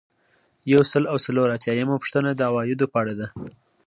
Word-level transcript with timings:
یو 0.73 0.81
سل 0.91 1.03
او 1.11 1.17
څلور 1.25 1.47
اتیایمه 1.57 1.95
پوښتنه 2.01 2.29
د 2.33 2.41
عوایدو 2.49 2.85
په 2.93 2.97
اړه 3.01 3.13
ده. 3.19 3.27